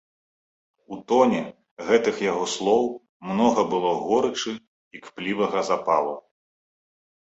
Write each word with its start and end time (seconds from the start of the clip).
У 0.95 0.97
тоне 1.11 1.41
гэтых 1.91 2.15
яго 2.31 2.45
слоў 2.55 2.83
многа 3.29 3.69
было 3.77 3.95
горычы 4.11 4.59
і 4.59 4.97
кплівага 5.09 5.59
запалу. 5.73 6.21